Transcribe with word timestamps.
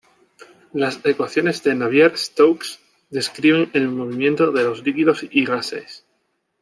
Las 0.73 0.99
ecuaciones 1.05 1.61
de 1.61 1.75
Navier-Stokes 1.75 2.79
describen 3.11 3.69
el 3.73 3.87
movimiento 3.89 4.51
de 4.51 4.63
los 4.63 4.83
líquidos 4.83 5.23
y 5.29 5.45
gases. 5.45 6.07